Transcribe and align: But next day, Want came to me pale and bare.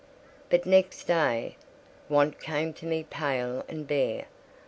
But 0.49 0.65
next 0.65 1.03
day, 1.03 1.57
Want 2.09 2.41
came 2.41 2.73
to 2.73 2.87
me 2.87 3.03
pale 3.07 3.63
and 3.67 3.87
bare. 3.87 4.25